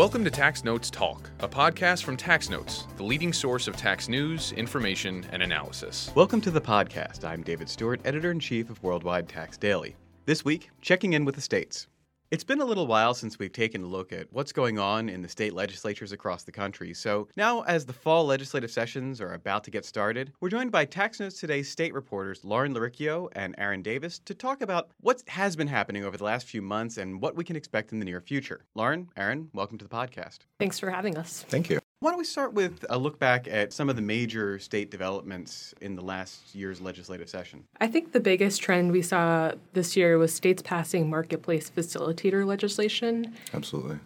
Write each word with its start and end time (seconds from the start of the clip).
Welcome 0.00 0.24
to 0.24 0.30
Tax 0.30 0.64
Notes 0.64 0.88
Talk, 0.88 1.28
a 1.40 1.46
podcast 1.46 2.04
from 2.04 2.16
Tax 2.16 2.48
Notes, 2.48 2.86
the 2.96 3.02
leading 3.02 3.34
source 3.34 3.68
of 3.68 3.76
tax 3.76 4.08
news, 4.08 4.52
information, 4.52 5.26
and 5.30 5.42
analysis. 5.42 6.10
Welcome 6.14 6.40
to 6.40 6.50
the 6.50 6.58
podcast. 6.58 7.22
I'm 7.22 7.42
David 7.42 7.68
Stewart, 7.68 8.00
editor 8.06 8.30
in 8.30 8.40
chief 8.40 8.70
of 8.70 8.82
Worldwide 8.82 9.28
Tax 9.28 9.58
Daily. 9.58 9.96
This 10.24 10.42
week, 10.42 10.70
checking 10.80 11.12
in 11.12 11.26
with 11.26 11.34
the 11.34 11.42
states. 11.42 11.86
It's 12.30 12.44
been 12.44 12.60
a 12.60 12.64
little 12.64 12.86
while 12.86 13.12
since 13.12 13.40
we've 13.40 13.52
taken 13.52 13.82
a 13.82 13.88
look 13.88 14.12
at 14.12 14.32
what's 14.32 14.52
going 14.52 14.78
on 14.78 15.08
in 15.08 15.20
the 15.20 15.28
state 15.28 15.52
legislatures 15.52 16.12
across 16.12 16.44
the 16.44 16.52
country. 16.52 16.94
So 16.94 17.26
now, 17.36 17.62
as 17.62 17.84
the 17.84 17.92
fall 17.92 18.24
legislative 18.24 18.70
sessions 18.70 19.20
are 19.20 19.32
about 19.32 19.64
to 19.64 19.72
get 19.72 19.84
started, 19.84 20.32
we're 20.40 20.48
joined 20.48 20.70
by 20.70 20.84
Tax 20.84 21.18
Notes 21.18 21.40
Today's 21.40 21.68
state 21.68 21.92
reporters 21.92 22.44
Lauren 22.44 22.72
Loricchio 22.72 23.30
and 23.32 23.56
Aaron 23.58 23.82
Davis 23.82 24.20
to 24.26 24.34
talk 24.34 24.62
about 24.62 24.92
what 25.00 25.24
has 25.26 25.56
been 25.56 25.66
happening 25.66 26.04
over 26.04 26.16
the 26.16 26.22
last 26.22 26.46
few 26.46 26.62
months 26.62 26.98
and 26.98 27.20
what 27.20 27.34
we 27.34 27.42
can 27.42 27.56
expect 27.56 27.90
in 27.90 27.98
the 27.98 28.04
near 28.04 28.20
future. 28.20 28.64
Lauren, 28.76 29.08
Aaron, 29.16 29.50
welcome 29.52 29.76
to 29.78 29.84
the 29.84 29.90
podcast. 29.90 30.38
Thanks 30.60 30.78
for 30.78 30.88
having 30.88 31.18
us. 31.18 31.44
Thank 31.48 31.68
you. 31.68 31.80
Why 32.02 32.12
don't 32.12 32.18
we 32.18 32.24
start 32.24 32.54
with 32.54 32.86
a 32.88 32.96
look 32.96 33.18
back 33.18 33.46
at 33.46 33.74
some 33.74 33.90
of 33.90 33.96
the 33.96 34.00
major 34.00 34.58
state 34.58 34.90
developments 34.90 35.74
in 35.82 35.96
the 35.96 36.02
last 36.02 36.54
year's 36.54 36.80
legislative 36.80 37.28
session? 37.28 37.62
I 37.78 37.88
think 37.88 38.12
the 38.12 38.20
biggest 38.20 38.62
trend 38.62 38.90
we 38.90 39.02
saw 39.02 39.52
this 39.74 39.98
year 39.98 40.16
was 40.16 40.32
states 40.32 40.62
passing 40.62 41.10
marketplace 41.10 41.70
facilitator 41.70 42.46
legislation. 42.46 43.34
Absolutely. 43.52 43.98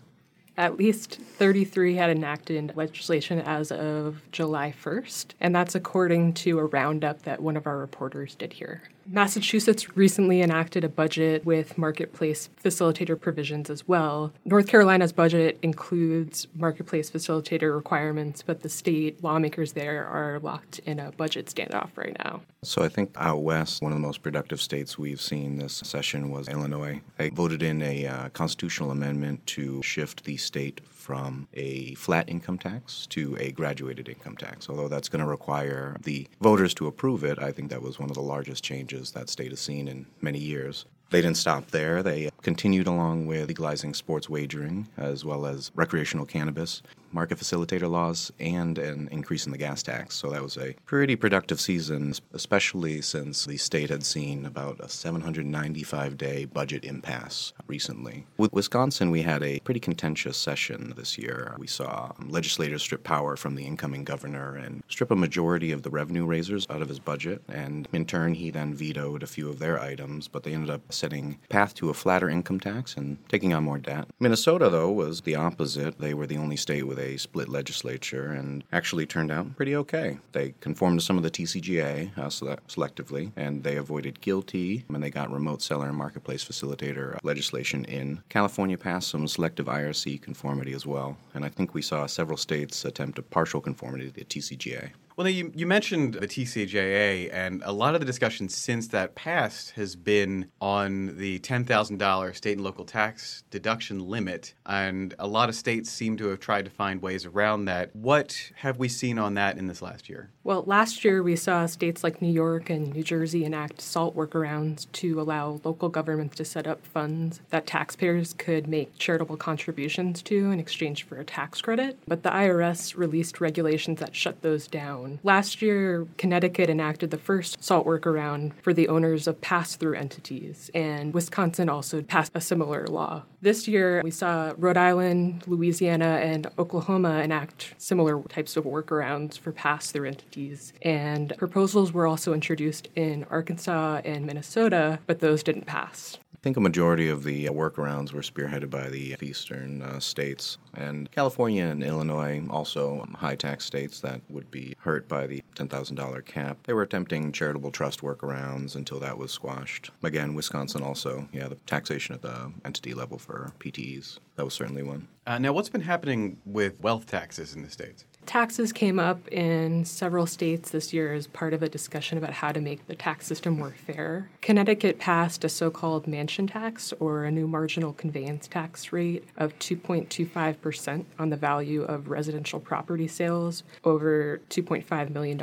At 0.57 0.77
least 0.77 1.21
33 1.21 1.95
had 1.95 2.11
enacted 2.11 2.73
legislation 2.75 3.39
as 3.41 3.71
of 3.71 4.23
July 4.33 4.75
1st, 4.83 5.27
and 5.41 5.55
that's 5.55 5.77
according 5.77 6.33
to 6.33 6.59
a 6.59 6.65
roundup 6.65 7.23
that 7.23 7.41
one 7.41 7.57
of 7.57 7.65
our 7.69 7.79
reporters 7.79 8.35
did 8.35 8.55
here. 8.55 8.83
Massachusetts 9.07 9.97
recently 9.97 10.41
enacted 10.41 10.85
a 10.85 10.89
budget 10.89 11.45
with 11.45 11.77
marketplace 11.77 12.49
facilitator 12.63 13.21
provisions 13.21 13.69
as 13.69 13.87
well. 13.87 14.33
North 14.45 14.67
Carolina's 14.67 15.13
budget 15.13 15.59
includes 15.63 16.47
marketplace 16.55 17.11
facilitator 17.11 17.75
requirements, 17.75 18.43
but 18.43 18.63
the 18.63 18.69
state 18.69 19.23
lawmakers 19.23 19.73
there 19.73 20.07
are 20.07 20.39
locked 20.41 20.79
in 20.81 20.99
a 20.99 21.13
budget 21.13 21.47
standoff 21.47 21.91
right 21.97 22.17
now. 22.25 22.41
So 22.63 22.83
I 22.83 22.89
think 22.89 23.11
out 23.17 23.43
west, 23.43 23.83
one 23.83 23.93
of 23.93 23.97
the 23.99 24.07
most 24.07 24.23
productive 24.23 24.61
states 24.61 24.99
we've 24.99 25.21
seen 25.21 25.59
this 25.59 25.75
session 25.85 26.31
was 26.31 26.49
Illinois. 26.49 27.01
They 27.19 27.29
voted 27.29 27.63
in 27.63 27.83
a 27.83 28.07
uh, 28.07 28.29
constitutional 28.31 28.91
amendment 28.91 29.47
to 29.49 29.83
shift 29.83 30.25
the 30.25 30.39
state 30.39 30.81
from 30.89 31.47
a 31.53 31.95
flat 31.97 32.31
income 32.31 32.57
tax 32.57 33.07
to 33.09 33.37
a 33.39 33.53
graduated 33.53 34.09
income 34.09 34.37
tax. 34.37 34.71
Although 34.71 34.89
that's 34.89 35.11
going 35.11 35.23
to 35.23 35.29
require 35.29 35.99
the 36.03 36.27
voters 36.41 36.73
to 36.75 36.87
approve 36.87 37.25
it, 37.25 37.39
I 37.39 37.53
think 37.53 37.69
that 37.71 37.83
was 37.83 37.99
one 37.99 38.09
of 38.09 38.15
the 38.15 38.23
largest 38.23 38.65
changes 38.65 38.94
that 39.13 39.29
state 39.29 39.51
has 39.51 39.61
seen 39.61 39.89
in 39.89 40.07
many 40.21 40.39
years. 40.39 40.87
They 41.11 41.23
didn't 41.23 41.37
stop 41.37 41.71
there. 41.71 42.03
They 42.03 42.31
continued 42.43 42.87
along 42.87 43.27
with 43.27 43.49
legalizing 43.49 43.95
sports 43.95 44.29
wagering 44.29 44.89
as 44.97 45.25
well 45.25 45.47
as 45.47 45.71
recreational 45.75 46.27
cannabis, 46.27 46.83
market 47.13 47.39
facilitator 47.39 47.89
laws, 47.89 48.33
and 48.41 48.77
an 48.79 49.09
increase 49.13 49.47
in 49.47 49.53
the 49.53 49.59
gas 49.59 49.83
tax. 49.83 50.17
So 50.17 50.31
that 50.31 50.43
was 50.43 50.57
a 50.57 50.75
pretty 50.85 51.15
productive 51.15 51.61
season, 51.61 52.15
especially 52.33 53.01
since 53.01 53.45
the 53.45 53.57
state 53.57 53.91
had 53.91 54.05
seen 54.05 54.45
about 54.45 54.81
a 54.81 54.89
795 54.89 56.19
day 56.19 56.45
budget 56.45 56.85
impasse 56.85 57.53
recently. 57.69 58.27
With 58.37 58.53
Wisconsin, 58.53 59.11
we 59.11 59.23
had 59.23 59.43
a 59.43 59.61
pretty 59.61 59.81
contentious 59.81 60.37
session 60.37 60.93
this 60.97 61.17
year. 61.17 61.55
We 61.59 61.69
saw 61.69 62.13
legislators 62.27 62.83
strip 62.83 63.05
power 63.05 63.37
from 63.37 63.55
the 63.55 63.65
incoming 63.65 64.05
governor 64.05 64.57
and 64.57 64.83
strip 64.89 65.13
a 65.13 65.17
majority 65.17 65.71
of 65.71 65.83
the 65.83 65.91
revenue 65.91 66.27
raisers 66.27 66.67
out 66.69 66.83
of 66.83 66.89
his 66.89 66.99
budget. 66.99 67.43
And 67.49 67.87
in 67.93 68.05
turn, 68.05 68.35
he 68.35 68.51
then 68.51 68.75
vetoed 68.75 69.23
a 69.23 69.29
few 69.29 69.49
of 69.49 69.61
their 69.61 69.79
items, 69.79 70.27
but 70.27 70.43
they 70.43 70.53
ended 70.53 70.71
up 70.71 70.93
setting 70.95 71.39
path 71.49 71.75
to 71.75 71.91
a 71.91 71.95
flatter 71.95 72.29
income 72.29 72.61
tax 72.61 72.97
and 72.97 73.19
taking 73.29 73.53
on 73.53 73.65
more 73.65 73.79
debt. 73.79 74.07
Minnesota, 74.21 74.69
though, 74.69 74.91
was 74.91 75.23
the 75.23 75.35
opposite. 75.35 75.99
They 75.99 76.15
were 76.15 76.27
the 76.27 76.37
only 76.39 76.57
state 76.57 76.87
with 76.87 76.99
a 76.99 77.17
split 77.17 77.49
legislature 77.49 78.33
and 78.33 78.65
actually 78.73 79.07
turned 79.07 79.31
out 79.31 79.57
pretty 79.57 79.77
okay. 79.77 80.19
They 80.33 80.55
conformed 80.61 81.01
to 81.01 81.05
some 81.05 81.17
of 81.17 81.23
the 81.23 81.31
TCJA 81.31 82.17
uh, 82.17 82.31
sele- 82.31 82.59
selectively, 82.69 83.33
and 83.37 83.63
they 83.63 83.77
avoided 83.77 84.21
guilty, 84.21 84.85
and 84.89 85.03
they 85.03 85.11
got 85.11 85.31
remote 85.31 85.63
seller 85.63 85.89
and 85.89 85.97
marketplace 85.97 86.45
facilitator 86.45 87.19
legislation 87.23 87.85
in. 87.85 88.23
California 88.29 88.79
passed 88.79 89.09
some 89.09 89.27
selective 89.29 89.67
IRC 89.67 90.23
conformity 90.23 90.73
as 90.73 90.87
well, 90.87 91.17
and 91.35 91.45
I 91.45 91.49
think 91.49 91.75
we 91.75 91.83
saw 91.83 92.07
several 92.07 92.37
states 92.37 92.85
attempt 92.85 93.19
a 93.19 93.23
partial 93.23 93.61
conformity 93.61 94.07
to 94.07 94.15
the 94.15 94.25
TCJA. 94.25 94.91
Well, 95.17 95.29
you, 95.29 95.53
you 95.55 95.65
mentioned 95.65 96.15
the 96.15 96.27
TCJA, 96.27 97.31
and 97.33 97.63
a 97.65 97.71
lot 97.71 97.95
of 97.95 98.01
the 98.01 98.05
discussion 98.05 98.49
since 98.49 98.89
that 98.89 99.15
passed 99.15 99.71
has 99.73 99.95
been 99.95 100.51
on 100.61 101.17
the 101.19 101.39
$10,000 101.39 102.35
state 102.35 102.57
and 102.57 102.65
local 102.65 102.85
tax 102.85 103.45
deduction 103.49 104.01
limit. 104.01 104.55
And 104.67 105.15
a 105.21 105.29
lot 105.29 105.49
of 105.49 105.55
states 105.55 105.89
seem 105.89 106.17
to 106.17 106.27
have 106.29 106.41
tried 106.41 106.65
to 106.65 106.71
find 106.73 107.01
ways 107.01 107.27
around 107.27 107.67
that. 107.67 107.95
What 107.95 108.51
have 108.57 108.81
we 108.81 108.89
seen 108.89 109.21
on 109.21 109.35
that 109.35 109.57
in 109.57 109.69
this 109.69 109.81
last 109.81 110.09
year? 110.09 110.31
Well, 110.43 110.65
last 110.67 111.05
year 111.05 111.23
we 111.23 111.37
saw 111.37 111.67
states 111.67 112.03
like 112.03 112.21
New 112.21 112.33
York 112.33 112.69
and 112.69 112.93
New 112.93 113.05
Jersey 113.05 113.45
enact 113.45 113.81
SALT 113.81 114.17
workarounds 114.17 114.91
to 114.93 115.21
allow 115.21 115.61
local 115.63 115.91
governments 115.91 116.37
to 116.37 116.45
set 116.45 116.67
up 116.67 116.85
funds 116.85 117.41
that 117.51 117.69
taxpayers 117.69 118.35
could 118.37 118.67
make 118.67 118.99
charitable 118.99 119.37
contributions 119.37 120.23
to 120.23 120.51
in 120.51 120.59
exchange 120.59 121.05
for 121.05 121.21
a 121.21 121.25
tax 121.25 121.63
credit. 121.63 121.99
But 122.09 122.25
the 122.25 122.31
IRS 122.31 122.97
released 122.97 123.41
regulations 123.41 124.01
that 124.01 124.17
shut 124.17 124.43
those 124.43 124.67
down. 124.67 125.04
Last 125.23 125.63
year, 125.63 126.07
Connecticut 126.19 126.71
enacted 126.71 127.11
the 127.11 127.19
first 127.19 127.63
SALT 127.63 127.87
workaround 127.87 128.53
for 128.63 128.73
the 128.73 128.89
owners 128.89 129.27
of 129.27 129.41
pass 129.41 129.77
through 129.77 129.95
entities, 129.95 130.71
and 130.75 131.13
Wisconsin 131.13 131.69
also 131.69 132.03
passed 132.03 132.33
a 132.35 132.41
similar 132.41 132.87
law. 132.87 133.23
This 133.41 133.69
year, 133.69 134.01
we 134.03 134.11
saw 134.11 134.55
Rhode 134.57 134.77
Island, 134.77 135.45
Louisiana, 135.47 136.21
and 136.23 136.47
Oklahoma 136.59 137.21
enact 137.21 137.75
similar 137.79 138.23
types 138.23 138.57
of 138.57 138.65
workarounds 138.65 139.39
for 139.39 139.53
pass 139.53 139.91
through 139.91 140.09
entities. 140.09 140.73
And 140.83 141.35
proposals 141.37 141.93
were 141.93 142.07
also 142.07 142.33
introduced 142.33 142.89
in 142.95 143.25
Arkansas 143.31 144.01
and 144.05 144.25
Minnesota, 144.25 144.99
but 145.07 145.21
those 145.21 145.43
didn't 145.43 145.67
pass. 145.67 146.19
I 146.45 146.47
think 146.47 146.59
a 146.59 146.61
majority 146.61 147.09
of 147.09 147.25
the 147.25 147.49
uh, 147.49 147.53
workarounds 147.53 148.13
were 148.13 148.21
spearheaded 148.21 148.69
by 148.69 148.91
the 148.91 149.17
eastern 149.23 149.81
uh, 149.81 149.99
states, 149.99 150.59
and 150.75 151.11
California 151.11 151.65
and 151.65 151.83
Illinois, 151.83 152.45
also 152.51 153.01
um, 153.01 153.15
high 153.15 153.35
tax 153.35 153.65
states 153.65 154.01
that 154.01 154.21
would 154.29 154.51
be 154.51 154.77
hurt 154.81 155.09
by 155.09 155.27
the 155.27 155.43
$10,000 155.57 156.25
cap. 156.27 156.59
They 156.65 156.75
were 156.75 156.83
attempting 156.83 157.33
charitable 157.33 157.71
trust 157.71 158.03
workarounds 158.03 158.77
until 158.77 159.01
that 159.01 159.17
was 159.17 159.33
squashed. 159.33 159.91
Again, 160.03 160.35
Wisconsin 160.35 160.83
also, 160.83 161.27
yeah, 161.33 161.49
the 161.49 161.55
taxation 161.55 162.15
at 162.15 162.21
the 162.21 162.53
entity 162.63 162.93
level 162.93 163.17
for 163.17 163.55
PTEs. 163.59 164.19
That 164.37 164.45
was 164.45 164.53
certainly 164.53 164.83
one. 164.83 165.09
Uh, 165.27 165.39
now, 165.39 165.55
what's 165.55 165.71
been 165.71 165.81
happening 165.81 166.37
with 166.45 166.79
wealth 166.83 167.07
taxes 167.07 167.55
in 167.55 167.63
the 167.63 167.71
states? 167.71 168.05
Taxes 168.27 168.73
came 168.73 168.99
up 168.99 169.29
in 169.29 169.85
several 169.85 170.27
states 170.27 170.71
this 170.71 170.93
year 170.93 171.13
as 171.13 171.27
part 171.27 171.55
of 171.55 171.63
a 171.63 171.69
discussion 171.69 172.19
about 172.19 172.33
how 172.33 172.53
to 172.53 172.61
make 172.61 172.87
the 172.87 172.95
tax 172.95 173.27
system 173.27 173.59
more 173.59 173.75
fair. 173.87 174.29
Connecticut 174.41 174.99
passed 174.99 175.45
a 175.45 175.49
so 175.49 175.71
called 175.71 176.07
mansion 176.07 176.47
tax, 176.47 176.93
or 176.99 177.25
a 177.25 177.31
new 177.31 177.47
marginal 177.47 177.93
conveyance 177.93 178.49
tax 178.49 178.93
rate 178.93 179.25
of 179.37 179.59
2.25% 179.59 181.05
on 181.19 181.31
the 181.31 181.37
value 181.37 181.83
of 181.83 182.09
residential 182.09 182.61
property 182.61 183.07
sales 183.07 183.63
over 183.85 184.41
$2.5 184.51 185.11
million. 185.11 185.39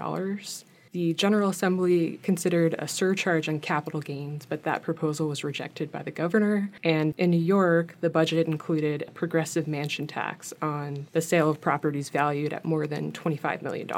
The 0.93 1.13
General 1.13 1.49
Assembly 1.49 2.19
considered 2.21 2.75
a 2.77 2.85
surcharge 2.85 3.47
on 3.47 3.61
capital 3.61 4.01
gains, 4.01 4.45
but 4.45 4.63
that 4.63 4.83
proposal 4.83 5.29
was 5.29 5.41
rejected 5.41 5.89
by 5.89 6.03
the 6.03 6.11
governor. 6.11 6.69
And 6.83 7.13
in 7.17 7.31
New 7.31 7.37
York, 7.37 7.95
the 8.01 8.09
budget 8.09 8.45
included 8.45 9.05
a 9.07 9.11
progressive 9.11 9.67
mansion 9.67 10.05
tax 10.05 10.53
on 10.61 11.07
the 11.13 11.21
sale 11.21 11.49
of 11.49 11.61
properties 11.61 12.09
valued 12.09 12.51
at 12.51 12.65
more 12.65 12.87
than 12.87 13.13
$25 13.13 13.61
million. 13.61 13.89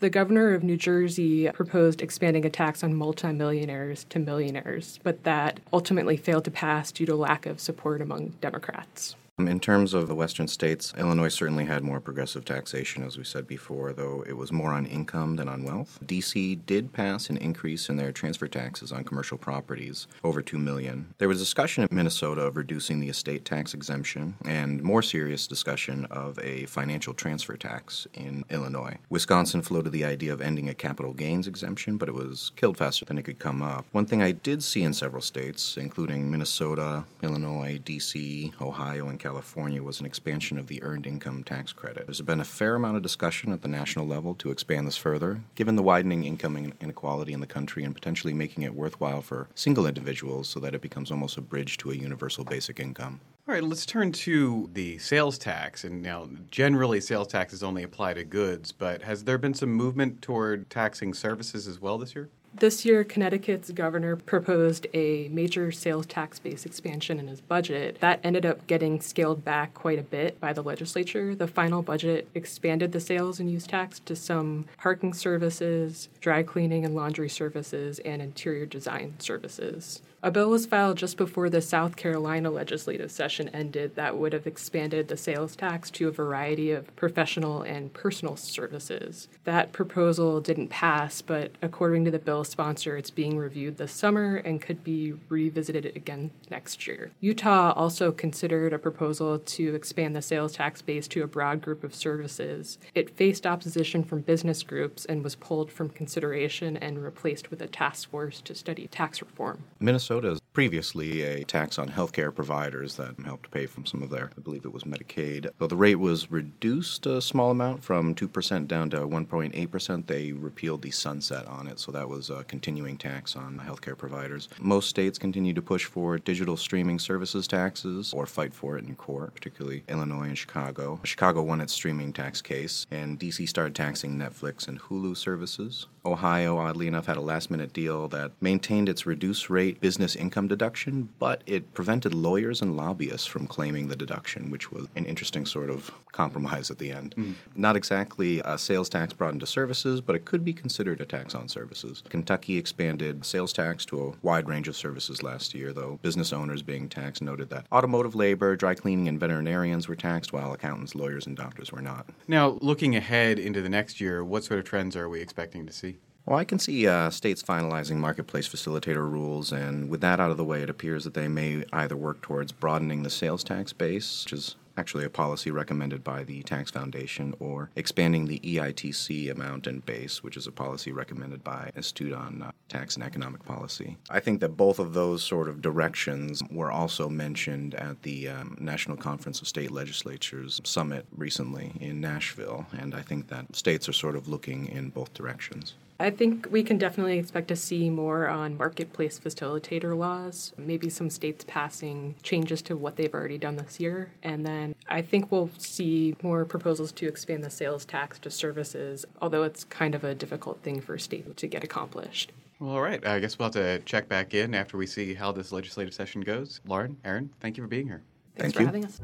The 0.00 0.10
governor 0.10 0.52
of 0.52 0.62
New 0.62 0.76
Jersey 0.76 1.50
proposed 1.52 2.02
expanding 2.02 2.44
a 2.44 2.50
tax 2.50 2.84
on 2.84 2.94
multimillionaires 2.94 4.04
to 4.10 4.18
millionaires, 4.18 5.00
but 5.02 5.24
that 5.24 5.60
ultimately 5.72 6.18
failed 6.18 6.44
to 6.44 6.50
pass 6.50 6.92
due 6.92 7.06
to 7.06 7.16
lack 7.16 7.46
of 7.46 7.60
support 7.60 8.02
among 8.02 8.34
Democrats. 8.42 9.16
Um, 9.40 9.48
in 9.48 9.58
terms 9.58 9.94
of 9.94 10.06
the 10.06 10.14
western 10.14 10.48
states, 10.48 10.92
Illinois 10.98 11.28
certainly 11.28 11.64
had 11.64 11.82
more 11.82 11.98
progressive 11.98 12.44
taxation, 12.44 13.02
as 13.02 13.16
we 13.16 13.24
said 13.24 13.46
before, 13.46 13.94
though 13.94 14.22
it 14.28 14.36
was 14.36 14.52
more 14.52 14.72
on 14.72 14.84
income 14.84 15.36
than 15.36 15.48
on 15.48 15.64
wealth. 15.64 15.98
DC 16.04 16.66
did 16.66 16.92
pass 16.92 17.30
an 17.30 17.38
increase 17.38 17.88
in 17.88 17.96
their 17.96 18.12
transfer 18.12 18.46
taxes 18.46 18.92
on 18.92 19.02
commercial 19.02 19.38
properties, 19.38 20.06
over 20.22 20.42
2 20.42 20.58
million. 20.58 21.14
There 21.16 21.28
was 21.28 21.38
discussion 21.38 21.86
in 21.90 21.96
Minnesota 21.96 22.42
of 22.42 22.58
reducing 22.58 23.00
the 23.00 23.08
estate 23.08 23.46
tax 23.46 23.72
exemption 23.72 24.34
and 24.44 24.82
more 24.82 25.00
serious 25.00 25.46
discussion 25.46 26.04
of 26.10 26.38
a 26.40 26.66
financial 26.66 27.14
transfer 27.14 27.56
tax 27.56 28.06
in 28.12 28.44
Illinois. 28.50 28.98
Wisconsin 29.08 29.62
floated 29.62 29.92
the 29.92 30.04
idea 30.04 30.34
of 30.34 30.42
ending 30.42 30.68
a 30.68 30.74
capital 30.74 31.14
gains 31.14 31.46
exemption, 31.46 31.96
but 31.96 32.10
it 32.10 32.14
was 32.14 32.52
killed 32.56 32.76
faster 32.76 33.06
than 33.06 33.16
it 33.16 33.24
could 33.24 33.38
come 33.38 33.62
up. 33.62 33.86
One 33.92 34.04
thing 34.04 34.20
I 34.20 34.32
did 34.32 34.62
see 34.62 34.82
in 34.82 34.92
several 34.92 35.22
states, 35.22 35.78
including 35.78 36.30
Minnesota, 36.30 37.04
Illinois, 37.22 37.80
DC, 37.82 38.52
Ohio, 38.60 39.08
and 39.08 39.18
California, 39.18 39.29
California 39.30 39.80
was 39.80 40.00
an 40.00 40.06
expansion 40.06 40.58
of 40.58 40.66
the 40.66 40.82
earned 40.82 41.06
income 41.06 41.44
tax 41.44 41.72
credit. 41.72 42.04
There's 42.04 42.20
been 42.20 42.40
a 42.40 42.44
fair 42.44 42.74
amount 42.74 42.96
of 42.96 43.02
discussion 43.04 43.52
at 43.52 43.62
the 43.62 43.68
national 43.68 44.04
level 44.04 44.34
to 44.34 44.50
expand 44.50 44.88
this 44.88 44.96
further, 44.96 45.40
given 45.54 45.76
the 45.76 45.84
widening 45.84 46.24
income 46.24 46.72
inequality 46.80 47.32
in 47.32 47.38
the 47.38 47.46
country 47.46 47.84
and 47.84 47.94
potentially 47.94 48.34
making 48.34 48.64
it 48.64 48.74
worthwhile 48.74 49.22
for 49.22 49.46
single 49.54 49.86
individuals 49.86 50.48
so 50.48 50.58
that 50.58 50.74
it 50.74 50.80
becomes 50.80 51.12
almost 51.12 51.36
a 51.36 51.40
bridge 51.40 51.76
to 51.76 51.92
a 51.92 51.94
universal 51.94 52.42
basic 52.42 52.80
income. 52.80 53.20
All 53.46 53.54
right, 53.54 53.62
let's 53.62 53.86
turn 53.86 54.10
to 54.10 54.68
the 54.72 54.98
sales 54.98 55.38
tax. 55.38 55.84
And 55.84 56.02
now, 56.02 56.28
generally, 56.50 57.00
sales 57.00 57.28
taxes 57.28 57.62
only 57.62 57.84
apply 57.84 58.14
to 58.14 58.24
goods, 58.24 58.72
but 58.72 59.02
has 59.02 59.22
there 59.22 59.38
been 59.38 59.54
some 59.54 59.70
movement 59.70 60.22
toward 60.22 60.68
taxing 60.70 61.14
services 61.14 61.68
as 61.68 61.80
well 61.80 61.98
this 61.98 62.16
year? 62.16 62.30
This 62.52 62.84
year, 62.84 63.04
Connecticut's 63.04 63.70
governor 63.70 64.16
proposed 64.16 64.88
a 64.92 65.28
major 65.28 65.70
sales 65.70 66.04
tax 66.04 66.40
base 66.40 66.66
expansion 66.66 67.20
in 67.20 67.28
his 67.28 67.40
budget. 67.40 67.98
That 68.00 68.20
ended 68.24 68.44
up 68.44 68.66
getting 68.66 69.00
scaled 69.00 69.44
back 69.44 69.72
quite 69.72 70.00
a 70.00 70.02
bit 70.02 70.40
by 70.40 70.52
the 70.52 70.62
legislature. 70.62 71.34
The 71.34 71.46
final 71.46 71.80
budget 71.80 72.28
expanded 72.34 72.90
the 72.90 73.00
sales 73.00 73.38
and 73.38 73.50
use 73.50 73.68
tax 73.68 74.00
to 74.00 74.16
some 74.16 74.66
parking 74.78 75.14
services, 75.14 76.08
dry 76.20 76.42
cleaning 76.42 76.84
and 76.84 76.94
laundry 76.94 77.28
services, 77.28 78.00
and 78.00 78.20
interior 78.20 78.66
design 78.66 79.14
services. 79.20 80.02
A 80.22 80.30
bill 80.30 80.50
was 80.50 80.66
filed 80.66 80.98
just 80.98 81.16
before 81.16 81.48
the 81.48 81.62
South 81.62 81.96
Carolina 81.96 82.50
legislative 82.50 83.10
session 83.10 83.48
ended 83.54 83.94
that 83.94 84.18
would 84.18 84.34
have 84.34 84.46
expanded 84.46 85.08
the 85.08 85.16
sales 85.16 85.56
tax 85.56 85.90
to 85.92 86.08
a 86.08 86.12
variety 86.12 86.72
of 86.72 86.94
professional 86.94 87.62
and 87.62 87.90
personal 87.94 88.36
services. 88.36 89.28
That 89.44 89.72
proposal 89.72 90.42
didn't 90.42 90.68
pass, 90.68 91.22
but 91.22 91.52
according 91.62 92.04
to 92.04 92.10
the 92.10 92.18
bill 92.18 92.39
sponsor, 92.44 92.96
it's 92.96 93.10
being 93.10 93.36
reviewed 93.36 93.76
this 93.76 93.92
summer 93.92 94.36
and 94.36 94.60
could 94.60 94.82
be 94.84 95.14
revisited 95.28 95.86
again 95.96 96.30
next 96.50 96.86
year. 96.86 97.10
Utah 97.20 97.72
also 97.72 98.12
considered 98.12 98.72
a 98.72 98.78
proposal 98.78 99.38
to 99.38 99.74
expand 99.74 100.14
the 100.14 100.22
sales 100.22 100.52
tax 100.52 100.82
base 100.82 101.08
to 101.08 101.22
a 101.22 101.26
broad 101.26 101.60
group 101.60 101.84
of 101.84 101.94
services. 101.94 102.78
It 102.94 103.10
faced 103.10 103.46
opposition 103.46 104.02
from 104.04 104.20
business 104.20 104.62
groups 104.62 105.04
and 105.04 105.22
was 105.22 105.36
pulled 105.36 105.70
from 105.70 105.88
consideration 105.90 106.76
and 106.76 107.02
replaced 107.02 107.50
with 107.50 107.60
a 107.62 107.66
task 107.66 108.10
force 108.10 108.40
to 108.42 108.54
study 108.54 108.86
tax 108.88 109.20
reform. 109.20 109.64
Minnesota 109.78 110.32
is 110.32 110.40
previously 110.52 111.22
a 111.22 111.44
tax 111.44 111.78
on 111.78 111.88
healthcare 111.88 112.34
providers 112.34 112.96
that 112.96 113.14
helped 113.24 113.50
pay 113.50 113.66
for 113.66 113.84
some 113.86 114.02
of 114.02 114.10
their, 114.10 114.30
I 114.36 114.40
believe 114.40 114.64
it 114.64 114.72
was 114.72 114.84
Medicaid. 114.84 115.50
Though 115.58 115.66
the 115.66 115.76
rate 115.76 115.96
was 115.96 116.30
reduced 116.30 117.06
a 117.06 117.20
small 117.20 117.50
amount 117.50 117.84
from 117.84 118.14
2% 118.14 118.66
down 118.66 118.90
to 118.90 118.98
1.8%, 119.00 120.06
they 120.06 120.32
repealed 120.32 120.82
the 120.82 120.90
sunset 120.90 121.46
on 121.46 121.66
it. 121.66 121.78
So 121.78 121.92
that 121.92 122.08
was 122.08 122.29
a 122.30 122.44
continuing 122.44 122.96
tax 122.96 123.36
on 123.36 123.60
healthcare 123.64 123.96
providers. 123.96 124.48
Most 124.60 124.88
states 124.88 125.18
continue 125.18 125.52
to 125.54 125.62
push 125.62 125.84
for 125.84 126.18
digital 126.18 126.56
streaming 126.56 126.98
services 126.98 127.46
taxes 127.46 128.12
or 128.12 128.26
fight 128.26 128.54
for 128.54 128.78
it 128.78 128.84
in 128.84 128.94
court, 128.94 129.34
particularly 129.34 129.82
Illinois 129.88 130.28
and 130.28 130.38
Chicago. 130.38 131.00
Chicago 131.04 131.42
won 131.42 131.60
its 131.60 131.72
streaming 131.72 132.12
tax 132.12 132.40
case, 132.40 132.86
and 132.90 133.18
DC 133.18 133.48
started 133.48 133.74
taxing 133.74 134.16
Netflix 134.16 134.68
and 134.68 134.80
Hulu 134.80 135.16
services. 135.16 135.86
Ohio, 136.04 136.56
oddly 136.56 136.86
enough, 136.86 137.06
had 137.06 137.16
a 137.16 137.20
last 137.20 137.50
minute 137.50 137.72
deal 137.72 138.08
that 138.08 138.32
maintained 138.40 138.88
its 138.88 139.06
reduced 139.06 139.50
rate 139.50 139.80
business 139.80 140.16
income 140.16 140.48
deduction, 140.48 141.10
but 141.18 141.42
it 141.46 141.74
prevented 141.74 142.14
lawyers 142.14 142.62
and 142.62 142.76
lobbyists 142.76 143.26
from 143.26 143.46
claiming 143.46 143.88
the 143.88 143.96
deduction, 143.96 144.50
which 144.50 144.72
was 144.72 144.86
an 144.96 145.04
interesting 145.04 145.44
sort 145.44 145.70
of 145.70 145.90
compromise 146.12 146.70
at 146.70 146.78
the 146.78 146.90
end. 146.90 147.14
Mm. 147.16 147.34
Not 147.54 147.76
exactly 147.76 148.40
a 148.44 148.58
sales 148.58 148.88
tax 148.88 149.12
brought 149.12 149.34
into 149.34 149.46
services, 149.46 150.00
but 150.00 150.16
it 150.16 150.24
could 150.24 150.44
be 150.44 150.52
considered 150.52 151.00
a 151.00 151.04
tax 151.04 151.34
on 151.34 151.48
services. 151.48 152.02
Kentucky 152.08 152.56
expanded 152.56 153.24
sales 153.24 153.52
tax 153.52 153.84
to 153.86 154.02
a 154.02 154.12
wide 154.22 154.48
range 154.48 154.68
of 154.68 154.76
services 154.76 155.22
last 155.22 155.54
year, 155.54 155.72
though 155.72 155.98
business 156.02 156.32
owners 156.32 156.62
being 156.62 156.88
taxed 156.88 157.22
noted 157.22 157.50
that 157.50 157.66
automotive 157.72 158.14
labor, 158.14 158.56
dry 158.56 158.74
cleaning, 158.74 159.08
and 159.08 159.20
veterinarians 159.20 159.88
were 159.88 159.96
taxed, 159.96 160.32
while 160.32 160.52
accountants, 160.52 160.94
lawyers, 160.94 161.26
and 161.26 161.36
doctors 161.36 161.72
were 161.72 161.82
not. 161.82 162.06
Now, 162.26 162.58
looking 162.60 162.96
ahead 162.96 163.38
into 163.38 163.62
the 163.62 163.68
next 163.68 164.00
year, 164.00 164.24
what 164.24 164.44
sort 164.44 164.60
of 164.60 164.66
trends 164.66 164.96
are 164.96 165.08
we 165.08 165.20
expecting 165.20 165.66
to 165.66 165.72
see? 165.72 165.98
Well, 166.26 166.38
I 166.38 166.44
can 166.44 166.58
see 166.58 166.86
uh, 166.86 167.10
states 167.10 167.42
finalizing 167.42 167.96
marketplace 167.96 168.48
facilitator 168.48 169.10
rules, 169.10 169.52
and 169.52 169.88
with 169.88 170.00
that 170.02 170.20
out 170.20 170.30
of 170.30 170.36
the 170.36 170.44
way, 170.44 170.62
it 170.62 170.70
appears 170.70 171.04
that 171.04 171.14
they 171.14 171.28
may 171.28 171.64
either 171.72 171.96
work 171.96 172.20
towards 172.20 172.52
broadening 172.52 173.02
the 173.02 173.10
sales 173.10 173.42
tax 173.42 173.72
base, 173.72 174.24
which 174.24 174.34
is 174.34 174.56
actually 174.76 175.04
a 175.04 175.10
policy 175.10 175.50
recommended 175.50 176.04
by 176.04 176.22
the 176.22 176.42
Tax 176.42 176.70
Foundation, 176.70 177.34
or 177.40 177.70
expanding 177.74 178.26
the 178.26 178.38
EITC 178.40 179.30
amount 179.30 179.66
and 179.66 179.84
base, 179.84 180.22
which 180.22 180.36
is 180.36 180.46
a 180.46 180.52
policy 180.52 180.92
recommended 180.92 181.42
by 181.42 181.70
Institute 181.74 182.12
on 182.12 182.42
uh, 182.42 182.50
Tax 182.68 182.94
and 182.94 183.04
Economic 183.04 183.44
Policy. 183.44 183.96
I 184.08 184.20
think 184.20 184.40
that 184.40 184.56
both 184.56 184.78
of 184.78 184.94
those 184.94 185.22
sort 185.22 185.48
of 185.48 185.60
directions 185.60 186.42
were 186.50 186.70
also 186.70 187.08
mentioned 187.08 187.74
at 187.74 188.02
the 188.02 188.28
um, 188.28 188.56
National 188.60 188.96
Conference 188.96 189.40
of 189.40 189.48
State 189.48 189.70
Legislatures 189.70 190.60
summit 190.64 191.06
recently 191.16 191.72
in 191.80 192.00
Nashville, 192.00 192.66
and 192.78 192.94
I 192.94 193.02
think 193.02 193.28
that 193.28 193.56
states 193.56 193.88
are 193.88 193.92
sort 193.92 194.16
of 194.16 194.28
looking 194.28 194.66
in 194.66 194.90
both 194.90 195.12
directions. 195.12 195.74
I 196.00 196.08
think 196.08 196.48
we 196.50 196.62
can 196.62 196.78
definitely 196.78 197.18
expect 197.18 197.48
to 197.48 197.56
see 197.56 197.90
more 197.90 198.26
on 198.26 198.56
marketplace 198.56 199.20
facilitator 199.20 199.94
laws, 199.94 200.54
maybe 200.56 200.88
some 200.88 201.10
states 201.10 201.44
passing 201.46 202.14
changes 202.22 202.62
to 202.62 202.76
what 202.76 202.96
they've 202.96 203.12
already 203.12 203.36
done 203.36 203.56
this 203.56 203.78
year. 203.78 204.10
And 204.22 204.46
then 204.46 204.74
I 204.88 205.02
think 205.02 205.30
we'll 205.30 205.50
see 205.58 206.16
more 206.22 206.46
proposals 206.46 206.90
to 206.92 207.06
expand 207.06 207.44
the 207.44 207.50
sales 207.50 207.84
tax 207.84 208.18
to 208.20 208.30
services, 208.30 209.04
although 209.20 209.42
it's 209.42 209.64
kind 209.64 209.94
of 209.94 210.02
a 210.02 210.14
difficult 210.14 210.62
thing 210.62 210.80
for 210.80 210.94
a 210.94 211.00
state 211.00 211.36
to 211.36 211.46
get 211.46 211.64
accomplished. 211.64 212.32
Well, 212.60 212.70
all 212.70 212.80
right. 212.80 213.06
I 213.06 213.20
guess 213.20 213.38
we'll 213.38 213.52
have 213.52 213.52
to 213.52 213.80
check 213.80 214.08
back 214.08 214.32
in 214.32 214.54
after 214.54 214.78
we 214.78 214.86
see 214.86 215.12
how 215.12 215.32
this 215.32 215.52
legislative 215.52 215.92
session 215.92 216.22
goes. 216.22 216.62
Lauren, 216.66 216.96
Aaron, 217.04 217.28
thank 217.40 217.58
you 217.58 217.62
for 217.62 217.68
being 217.68 217.86
here. 217.86 218.02
Thanks 218.36 218.54
Thank 218.54 218.54
for 218.54 218.60
you. 218.62 218.66
having 218.66 218.84
us. 218.86 219.00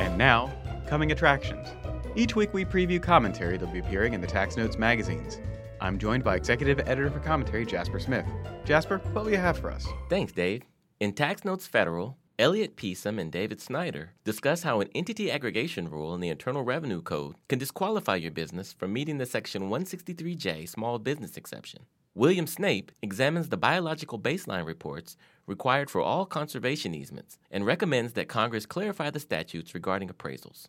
And 0.00 0.18
now, 0.18 0.50
coming 0.88 1.12
attractions. 1.12 1.68
Each 2.16 2.34
week 2.34 2.52
we 2.52 2.64
preview 2.64 3.00
commentary 3.00 3.56
that'll 3.56 3.72
be 3.72 3.78
appearing 3.78 4.14
in 4.14 4.20
the 4.20 4.26
Tax 4.26 4.56
Notes 4.56 4.76
magazines. 4.76 5.38
I'm 5.80 5.96
joined 5.96 6.24
by 6.24 6.34
Executive 6.34 6.80
Editor 6.80 7.08
for 7.08 7.20
Commentary, 7.20 7.64
Jasper 7.64 8.00
Smith. 8.00 8.26
Jasper, 8.64 8.98
what 9.12 9.24
will 9.24 9.30
you 9.30 9.36
have 9.36 9.58
for 9.58 9.70
us? 9.70 9.86
Thanks, 10.08 10.32
Dave. 10.32 10.62
In 10.98 11.12
Tax 11.12 11.44
Notes 11.44 11.68
Federal, 11.68 12.18
Elliot 12.36 12.76
Pisem 12.76 13.20
and 13.20 13.30
David 13.30 13.60
Snyder 13.60 14.10
discuss 14.24 14.64
how 14.64 14.80
an 14.80 14.88
entity 14.92 15.30
aggregation 15.30 15.88
rule 15.88 16.12
in 16.12 16.20
the 16.20 16.30
Internal 16.30 16.64
Revenue 16.64 17.00
Code 17.00 17.36
can 17.48 17.60
disqualify 17.60 18.16
your 18.16 18.32
business 18.32 18.72
from 18.72 18.92
meeting 18.92 19.18
the 19.18 19.26
Section 19.26 19.70
163J 19.70 20.68
small 20.68 20.98
business 20.98 21.36
exception. 21.36 21.82
William 22.16 22.48
Snape 22.48 22.90
examines 23.02 23.50
the 23.50 23.56
biological 23.56 24.18
baseline 24.18 24.66
reports 24.66 25.16
required 25.46 25.88
for 25.88 26.00
all 26.00 26.26
conservation 26.26 26.92
easements 26.92 27.38
and 27.52 27.64
recommends 27.64 28.14
that 28.14 28.28
Congress 28.28 28.66
clarify 28.66 29.10
the 29.10 29.20
statutes 29.20 29.74
regarding 29.74 30.08
appraisals. 30.08 30.66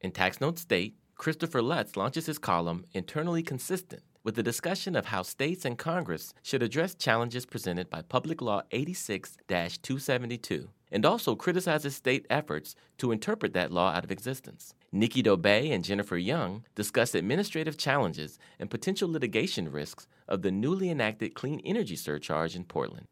In 0.00 0.12
Tax 0.12 0.40
Note 0.40 0.60
State, 0.60 0.96
Christopher 1.16 1.60
Lutz 1.60 1.96
launches 1.96 2.26
his 2.26 2.38
column 2.38 2.84
Internally 2.94 3.42
Consistent 3.42 4.04
with 4.22 4.38
a 4.38 4.44
discussion 4.44 4.94
of 4.94 5.06
how 5.06 5.22
states 5.22 5.64
and 5.64 5.76
Congress 5.76 6.32
should 6.44 6.62
address 6.62 6.94
challenges 6.94 7.44
presented 7.44 7.90
by 7.90 8.02
Public 8.02 8.40
Law 8.40 8.62
86 8.70 9.36
272 9.48 10.68
and 10.92 11.04
also 11.04 11.34
criticizes 11.34 11.96
state 11.96 12.26
efforts 12.30 12.76
to 12.98 13.10
interpret 13.10 13.54
that 13.54 13.72
law 13.72 13.90
out 13.90 14.04
of 14.04 14.12
existence. 14.12 14.72
Nikki 14.92 15.20
Dobay 15.20 15.72
and 15.72 15.82
Jennifer 15.82 16.16
Young 16.16 16.64
discuss 16.76 17.16
administrative 17.16 17.76
challenges 17.76 18.38
and 18.60 18.70
potential 18.70 19.10
litigation 19.10 19.68
risks 19.72 20.06
of 20.28 20.42
the 20.42 20.52
newly 20.52 20.90
enacted 20.90 21.34
clean 21.34 21.60
energy 21.64 21.96
surcharge 21.96 22.54
in 22.54 22.62
Portland. 22.62 23.08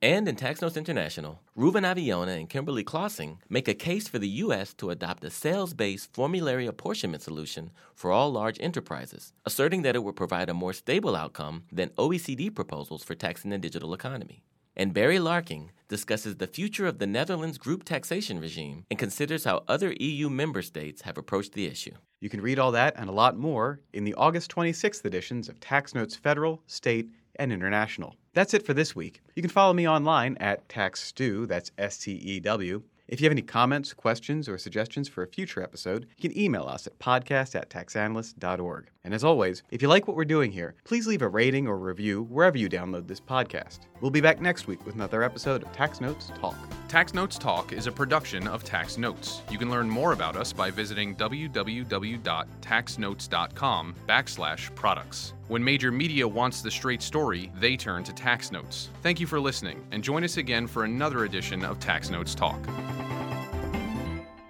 And 0.00 0.28
in 0.28 0.36
Tax 0.36 0.62
Notes 0.62 0.76
International, 0.76 1.40
Reuven 1.56 1.84
Avi-Yonah 1.84 2.30
and 2.30 2.48
Kimberly 2.48 2.84
Clausing 2.84 3.42
make 3.48 3.66
a 3.66 3.74
case 3.74 4.06
for 4.06 4.20
the 4.20 4.28
U.S. 4.28 4.72
to 4.74 4.90
adopt 4.90 5.24
a 5.24 5.30
sales 5.30 5.74
based 5.74 6.12
formulary 6.12 6.68
apportionment 6.68 7.20
solution 7.20 7.72
for 7.96 8.12
all 8.12 8.30
large 8.30 8.60
enterprises, 8.60 9.32
asserting 9.44 9.82
that 9.82 9.96
it 9.96 10.04
would 10.04 10.14
provide 10.14 10.48
a 10.48 10.54
more 10.54 10.72
stable 10.72 11.16
outcome 11.16 11.64
than 11.72 11.88
OECD 11.98 12.54
proposals 12.54 13.02
for 13.02 13.16
taxing 13.16 13.50
the 13.50 13.58
digital 13.58 13.92
economy. 13.92 14.44
And 14.76 14.94
Barry 14.94 15.18
Larking 15.18 15.72
discusses 15.88 16.36
the 16.36 16.46
future 16.46 16.86
of 16.86 17.00
the 17.00 17.06
Netherlands 17.08 17.58
group 17.58 17.82
taxation 17.82 18.38
regime 18.38 18.84
and 18.92 19.00
considers 19.00 19.42
how 19.42 19.64
other 19.66 19.94
EU 19.98 20.30
member 20.30 20.62
states 20.62 21.02
have 21.02 21.18
approached 21.18 21.54
the 21.54 21.66
issue. 21.66 21.96
You 22.20 22.30
can 22.30 22.40
read 22.40 22.60
all 22.60 22.70
that 22.70 22.94
and 22.96 23.08
a 23.08 23.12
lot 23.12 23.36
more 23.36 23.80
in 23.92 24.04
the 24.04 24.14
August 24.14 24.54
26th 24.54 25.04
editions 25.04 25.48
of 25.48 25.58
Tax 25.58 25.92
Notes 25.92 26.14
Federal, 26.14 26.62
State, 26.68 27.10
and 27.34 27.52
International. 27.52 28.14
That's 28.34 28.54
it 28.54 28.64
for 28.64 28.74
this 28.74 28.94
week. 28.94 29.20
You 29.34 29.42
can 29.42 29.50
follow 29.50 29.72
me 29.72 29.88
online 29.88 30.36
at 30.38 30.68
TaxStew, 30.68 31.48
that's 31.48 31.72
S 31.78 31.98
T 31.98 32.12
E 32.12 32.38
W. 32.40 32.82
If 33.08 33.20
you 33.20 33.24
have 33.24 33.32
any 33.32 33.42
comments, 33.42 33.92
questions, 33.94 34.48
or 34.50 34.58
suggestions 34.58 35.08
for 35.08 35.22
a 35.22 35.26
future 35.26 35.62
episode, 35.62 36.06
you 36.18 36.28
can 36.28 36.38
email 36.38 36.64
us 36.64 36.86
at 36.86 36.98
podcast 36.98 37.54
at 37.54 37.70
taxanalyst.org. 37.70 38.90
And 39.02 39.14
as 39.14 39.24
always, 39.24 39.62
if 39.70 39.80
you 39.80 39.88
like 39.88 40.06
what 40.06 40.14
we're 40.14 40.26
doing 40.26 40.52
here, 40.52 40.74
please 40.84 41.06
leave 41.06 41.22
a 41.22 41.28
rating 41.28 41.66
or 41.66 41.78
review 41.78 42.24
wherever 42.24 42.58
you 42.58 42.68
download 42.68 43.08
this 43.08 43.20
podcast. 43.20 43.78
We'll 44.02 44.10
be 44.10 44.20
back 44.20 44.42
next 44.42 44.66
week 44.66 44.84
with 44.84 44.94
another 44.94 45.22
episode 45.22 45.62
of 45.62 45.72
Tax 45.72 46.02
Notes 46.02 46.30
Talk. 46.38 46.54
Tax 46.86 47.14
Notes 47.14 47.38
Talk 47.38 47.72
is 47.72 47.86
a 47.86 47.92
production 47.92 48.46
of 48.46 48.62
Tax 48.62 48.98
Notes. 48.98 49.40
You 49.50 49.56
can 49.56 49.70
learn 49.70 49.88
more 49.88 50.12
about 50.12 50.36
us 50.36 50.52
by 50.52 50.70
visiting 50.70 51.16
www.taxnotes.com 51.16 53.94
backslash 54.06 54.74
products. 54.74 55.32
When 55.48 55.64
major 55.64 55.90
media 55.90 56.28
wants 56.28 56.60
the 56.60 56.70
straight 56.70 57.00
story, 57.00 57.50
they 57.58 57.74
turn 57.74 58.04
to 58.04 58.12
Tax 58.12 58.52
Notes. 58.52 58.90
Thank 59.02 59.18
you 59.18 59.26
for 59.26 59.40
listening, 59.40 59.82
and 59.92 60.04
join 60.04 60.22
us 60.22 60.36
again 60.36 60.66
for 60.66 60.84
another 60.84 61.24
edition 61.24 61.64
of 61.64 61.80
Tax 61.80 62.10
Notes 62.10 62.34
Talk. 62.34 62.62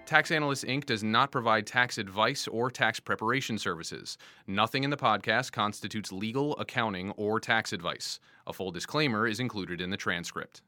Tax 0.07 0.33
Analysts 0.33 0.65
Inc. 0.65 0.87
does 0.87 1.05
not 1.05 1.31
provide 1.31 1.69
tax 1.69 1.99
advice 1.99 2.49
or 2.49 2.69
tax 2.69 2.99
preparation 2.99 3.59
services. 3.59 4.19
Nothing 4.49 4.83
in 4.83 4.91
the 4.91 4.97
podcast 4.97 5.53
constitutes 5.53 6.11
legal, 6.11 6.57
accounting, 6.57 7.13
or 7.13 7.39
tax 7.39 7.73
advice. 7.73 8.19
A 8.49 8.53
full 8.53 8.73
disclaimer 8.73 9.29
is 9.29 9.39
included 9.39 9.81
in 9.81 9.91
the 9.91 9.97
transcript. 9.97 10.63